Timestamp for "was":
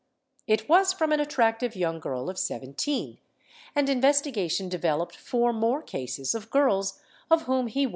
0.67-0.93, 7.85-7.85